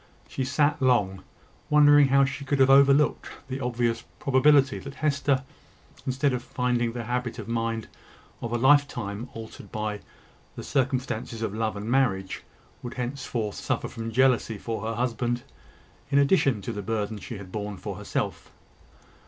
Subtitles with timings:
[0.27, 1.23] She sat long,
[1.69, 5.43] wondering how she could have overlooked the obvious probability that Hester,
[6.07, 7.87] instead of finding the habit of mind
[8.41, 9.99] of a lifetime altered by
[10.55, 12.41] the circumstances of love and marriage,
[12.81, 15.43] would henceforth suffer from jealousy for her husband
[16.09, 18.51] in addition to the burden she had borne for herself.